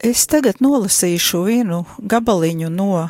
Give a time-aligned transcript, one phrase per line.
[0.00, 3.02] Es tagad nolasīšu vienu gabaliņu no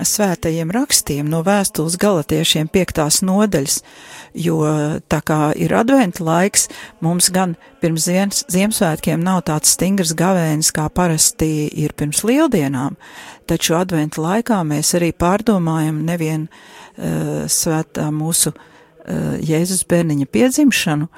[0.00, 3.82] svētajiem rakstiem, no vēstules galotiešiem piektās nodaļas,
[4.32, 4.62] jo
[5.04, 6.70] tā kā ir adventa laiks,
[7.04, 12.96] mums gan pirms Ziemas, Ziemassvētkiem nav tāds stingrs gavēnis, kā parasti ir pirms lieldienām,
[13.44, 21.10] taču adventa laikā mēs arī pārdomājam nevien uh, svētā mūsu uh, Jēzus bērniņa piedzimšanu,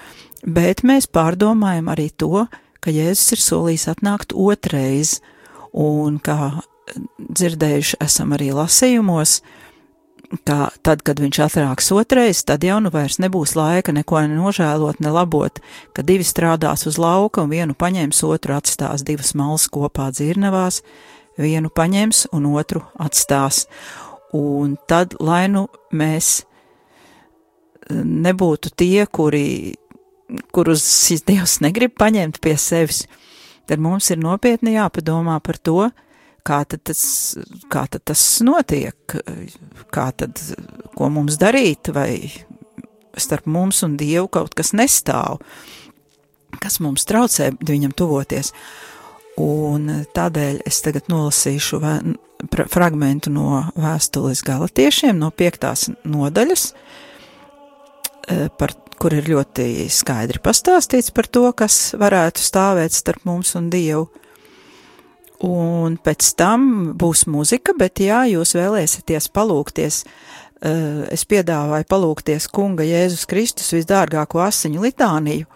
[0.50, 2.48] bet mēs pārdomājam arī to,
[2.80, 5.18] ka Jēzus ir solījis atnākt otrais,
[5.72, 6.62] un kā
[7.18, 9.40] dzirdējuši esam arī lasījumos,
[10.46, 15.12] ka tad, kad viņš atnāks otrais, tad jau nu vairs nebūs laika neko nožēlot, ne
[15.14, 15.58] labot,
[15.94, 20.82] ka divi strādās uz lauka un vienu paņems, otru atstās, divas malas kopā dzirnavās,
[21.40, 23.66] vienu paņems un otru atstās.
[24.36, 26.44] Un tad, lai nu mēs
[27.90, 29.74] nebūtu tie, kuri
[30.54, 30.84] kurus
[31.26, 33.04] Dievs negrib paņemt pie sevis,
[33.70, 35.90] tad mums ir nopietni jāpadomā par to,
[36.46, 37.02] kā tad tas,
[37.72, 39.16] kā tad tas notiek,
[39.92, 40.40] kā tad,
[40.96, 42.14] ko mums darīt, vai
[43.16, 45.40] starp mums un Dievu kaut kas nestāv,
[46.60, 48.54] kas mums traucē viņam tuvoties.
[49.40, 51.94] Un tādēļ es tagad nolasīšu vē,
[52.72, 56.72] fragmentu no vēstules galotiešiem, no piektās nodaļas,
[58.28, 63.70] eh, par kur ir ļoti skaidri pastāstīts par to, kas varētu stāvēt starp mums un
[63.72, 64.10] Dievu.
[65.46, 66.66] Un pēc tam
[67.00, 74.42] būs muzika, bet jā, jūs vēlēsieties palūkties, eh, es piedāvāju palūkties Kunga Jēzus Kristus visdārgāko
[74.44, 75.48] asiņu litāniju,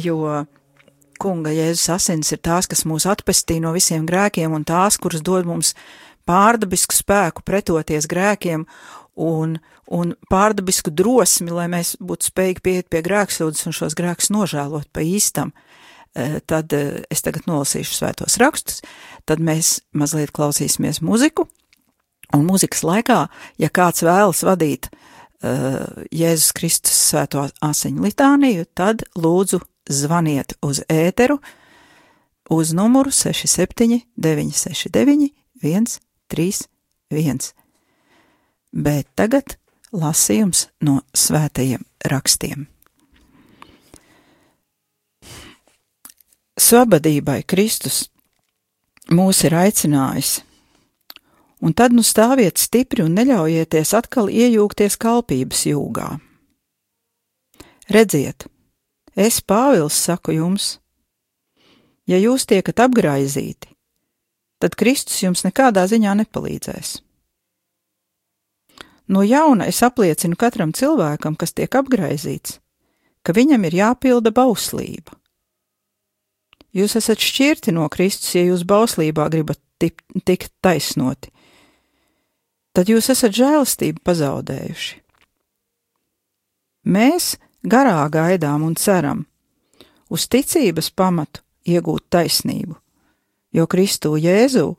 [0.00, 0.46] jo
[1.20, 5.44] Kunga Jēzus asins ir tās, kas mūs atpestī no visiem grēkiem un tās, kuras dod
[5.44, 5.74] mums
[6.24, 8.64] pārdabisku spēku pretoties grēkiem
[9.16, 14.90] un, un pārdabisku drosmi, lai mēs būtu spējīgi pieiet pie grēksūdzes un šos grēkus nožēlot
[14.94, 15.52] pa īstam,
[16.14, 18.82] e, tad e, es tagad nolasīšu svētos rakstus,
[19.28, 21.48] tad mēs mazliet klausīsimies muziku,
[22.34, 23.24] un muzikas laikā,
[23.60, 29.60] ja kāds vēlas vadīt uh, Jēzus Kristus svēto asiņu litāniju, tad lūdzu
[29.90, 31.38] zvaniet uz ēteru
[32.50, 35.30] uz numuru 67 969
[35.62, 37.63] 131
[38.74, 39.56] bet tagad
[39.94, 42.66] lasījums no svētajiem rakstiem.
[46.58, 48.04] Svabadībai Kristus
[49.10, 50.36] mūs ir aicinājis,
[51.62, 56.08] un tad nu stāviet stipri un neļaujieties atkal iejūgties kalpības jūgā.
[57.94, 58.46] Redziet,
[59.14, 60.78] es Pāvils saku jums,
[62.06, 63.74] ja jūs tiekat apgraizīti,
[64.62, 66.96] tad Kristus jums nekādā ziņā nepalīdzēs.
[69.08, 72.58] No jauna es apliecinu katram cilvēkam, kas tiek apgraizīts,
[73.24, 75.12] ka viņam ir jāpilda bauslība.
[76.74, 81.30] Jūs esat šķirti no Kristus, ja jūs bauslībā gribat tikt taisnoti.
[82.74, 84.96] Tad jūs esat žēlastību pazaudējuši.
[86.90, 89.22] Mēs garā gaidām un ceram
[90.10, 92.74] uz ticības pamatu iegūt taisnību,
[93.54, 94.74] jo Kristu Jēzu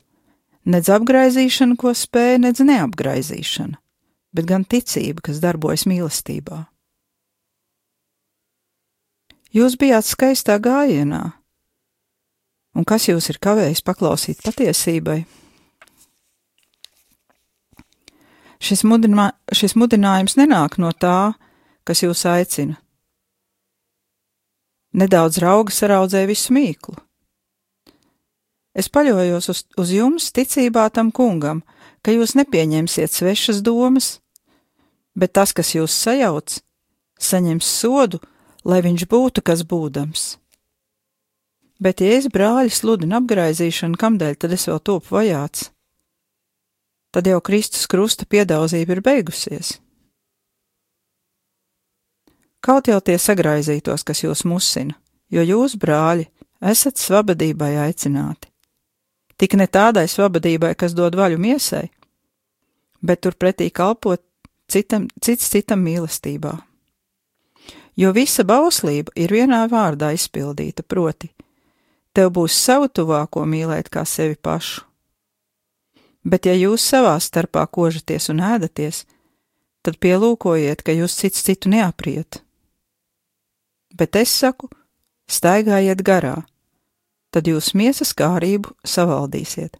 [0.66, 3.80] nedz apgraizīšana, ko spēja, nedz neapgraizīšana
[4.36, 6.66] bet gan ticība, kas darbojas mīlestībā.
[9.56, 11.22] Jūs bijāt skaistā gājienā,
[12.76, 15.22] un kas jūs ir kavējis paklausīt patiesībai?
[18.60, 21.36] Šis, mudinā, šis mudinājums nenāk no tā,
[21.88, 22.76] kas jūs aicina.
[24.96, 26.96] Nedaudz rauga saraudzē visu mīklu.
[28.76, 31.62] Es paļojos uz, uz jums ticībā tam kungam,
[32.04, 34.18] ka jūs nepieņemsiet svešas domas,
[35.16, 36.58] bet tas, kas jūs sajauc,
[37.18, 38.20] saņems sodu,
[38.64, 40.36] lai viņš būtu kas būdams.
[41.80, 45.70] Bet, ja es brāļi sludinu apgraizīšanu, kamdēļ tad es vēl topu vajāts?
[47.12, 49.76] Tad jau Kristus krusta piedauzība ir beigusies.
[52.64, 54.96] Kaut jau tie sagraizītos, kas jūs musina,
[55.30, 56.26] jo jūs, brāļi,
[56.60, 58.50] esat svabadībai aicināti.
[59.36, 61.84] Tik ne tādai svabadībai, kas dod vaļu miesai,
[63.04, 64.22] bet turpretī kalpot
[64.68, 66.54] citam, cits citam mīlestībā.
[67.96, 71.30] Jo visa bauslība ir vienā vārdā izpildīta, proti,
[72.12, 74.84] tev būs savu tuvāko mīlēt kā sevi pašu.
[76.26, 79.04] Bet, ja jūs savā starpā kožaties un ēdaties,
[79.86, 82.40] tad pielūkojiet, ka jūs cits citu neapriet.
[83.94, 84.68] Bet es saku,
[85.30, 86.40] staigājiet garā,
[87.30, 89.78] tad jūs miesas kārību savaldīsiet.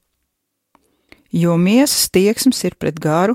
[1.34, 3.34] Jo miesas tieksmes ir pret garu,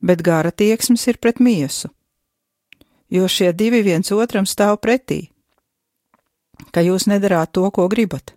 [0.00, 1.90] bet gara tieksmes ir pret miesu,
[3.10, 5.30] jo šie divi viens otram stāv pretī,
[6.72, 8.34] ka jūs nedarāt to, ko gribat.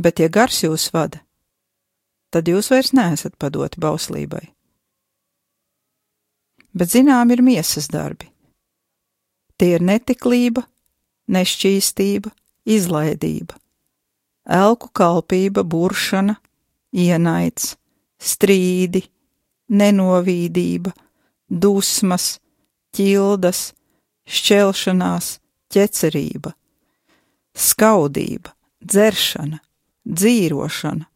[0.00, 1.20] Bet, ja gars jūs vada,
[2.32, 4.46] tad jūs vairs neesat padoti bauslībai.
[6.72, 8.30] Bet zinām ir miesas darbi.
[9.60, 10.62] Tie ir netiklība,
[11.28, 12.30] nešķīstība,
[12.64, 13.58] izlaidība,
[14.46, 16.38] elku kalpība, buršana,
[16.96, 17.74] ienaids,
[18.16, 19.02] strīdi,
[19.70, 20.92] nenovīdība,
[21.50, 22.38] dusmas,
[22.96, 23.70] ķildas,
[24.30, 25.36] šķelšanās,
[25.70, 26.54] ķecerība,
[27.54, 29.60] skaudība, dzeršana,
[30.06, 31.06] dzīrošana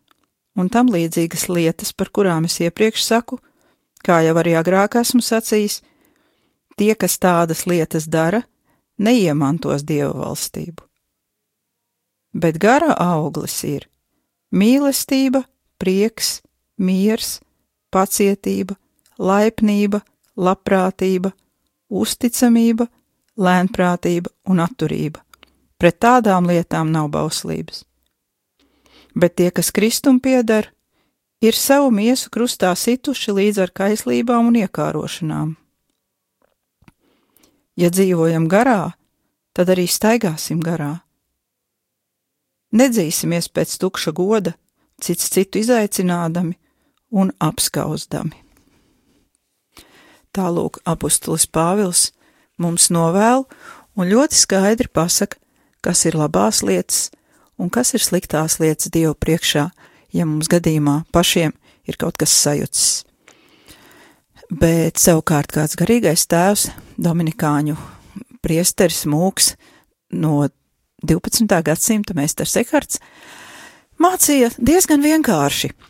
[0.58, 3.38] un tam līdzīgas lietas, par kurām es iepriekš saku,
[4.04, 5.80] kā jau arī agrāk esmu sacījis,
[6.78, 8.44] tie, kas tādas lietas dara,
[8.98, 10.84] neiemantos dievu valstību.
[12.34, 13.88] Bet gara auglis ir
[14.54, 15.44] mīlestība,
[15.78, 16.40] prieks,
[16.78, 17.38] miers,
[17.94, 18.76] pacietība,
[19.18, 20.02] laipnība,
[20.36, 21.30] labprātība,
[21.90, 22.88] uzticamība,
[23.38, 25.22] lēnprātība un atturība.
[25.78, 27.84] Pret tādām lietām nav bauslības.
[29.14, 30.70] Bet tie, kas kristum pieder,
[31.42, 35.54] ir savu miesu krustā situši līdz ar kaislībām un iekārošanām.
[37.78, 38.94] Ja dzīvojam garā,
[39.54, 41.04] tad arī staigāsim garā.
[42.74, 44.54] Nedzīsimies pēc tukša goda,
[45.02, 46.56] cits citu izaicinādami
[47.14, 48.34] un apskauzdami.
[50.34, 52.08] Tālūk, apustulis Pāvils
[52.58, 53.44] mums novēl
[53.94, 55.38] un ļoti skaidri pasaka,
[55.84, 57.12] kas ir labās lietas
[57.58, 59.68] un kas ir sliktās lietas Dievu priekšā,
[60.10, 61.54] ja mums gadījumā pašiem
[61.86, 63.04] ir kaut kas sajucis.
[64.50, 66.66] Bet savukārt kāds garīgais tēvs,
[66.98, 67.78] Dominikāņu
[68.42, 69.54] priesteris Mūks
[70.18, 70.48] no
[71.06, 71.46] 12.
[71.62, 72.98] gadsimta meistars Ekarts,
[74.02, 75.70] mācīja diezgan vienkārši–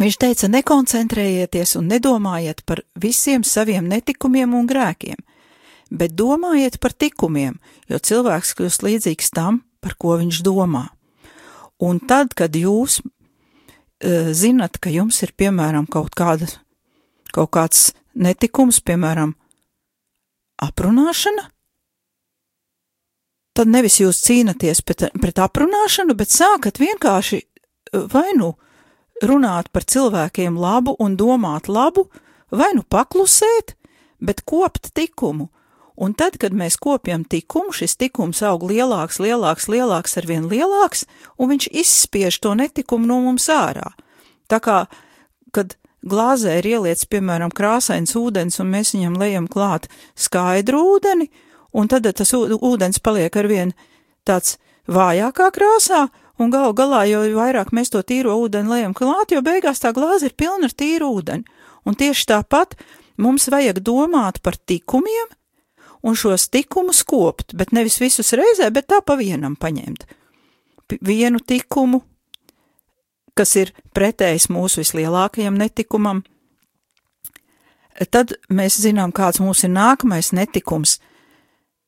[0.00, 5.20] Viņš teica, nekoncentrējieties un nedomājiet par visiem saviem netikumiem un grēkiem,
[5.94, 10.88] bet domājiet par tikumiem, jo cilvēks kļūst līdzīgs tam, par ko viņš domā.
[11.78, 16.50] Un tad, kad jūs uh, zinat, ka jums ir piemēram kaut, kāda,
[17.30, 19.36] kaut kāds netikums, piemēram,
[20.62, 21.48] aprunāšana,
[23.54, 27.44] tad nevis jūs cīnaties pret, pret aprunāšanu, bet sākat vienkārši
[28.10, 28.56] vai nu
[29.28, 32.08] runāt par cilvēkiem labu un domāt labu,
[32.50, 33.74] vai nu paklusēt,
[34.20, 35.50] bet kopt tikumu.
[35.94, 41.04] Un tad, kad mēs kopjam tikumu, šis tikums aug lielāks, lielāks, lielāks, arvien lielāks,
[41.38, 43.92] un viņš izspiež to netikumu no mums ārā.
[44.50, 44.78] Tā kā,
[45.54, 49.86] kad glāzē ir ieliets, piemēram, krāsains ūdens, un mēs viņam lejam klāt
[50.18, 51.30] skaidru ūdeni,
[51.74, 53.70] un tad tas ūdens paliek arvien
[54.26, 54.58] tāds
[54.90, 56.08] vājākā krāsā,
[56.38, 60.30] un gal galā, jo vairāk mēs to tīro ūdeni lejam klāt, jo beigās tā glāze
[60.30, 61.46] ir pilna ar tīru ūdeni.
[61.84, 62.78] Un tieši tāpat
[63.20, 65.32] mums vajag domāt par tikumiem
[66.04, 70.04] un šos tikumus kopt, bet nevis visus reizē, bet tā pa vienam paņemt.
[70.84, 72.02] P vienu tikumu,
[73.34, 76.20] kas ir pretējs mūsu vislielākajam netikumam,
[78.12, 80.98] tad mēs zinām, kāds mums ir nākamais netikums.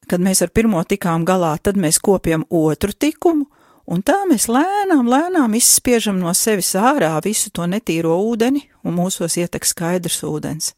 [0.06, 3.48] Kad mēs ar pirmo tikām galā, tad mēs kopjam otru tikumu,
[3.86, 9.38] Un tā mēs lēnām, lēnām izspiežam no sevis ārā visu to netīro ūdeni, un mūsos
[9.38, 10.72] ietek skaidrs ūdens.